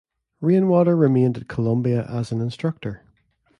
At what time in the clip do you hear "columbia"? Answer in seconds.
1.47-2.07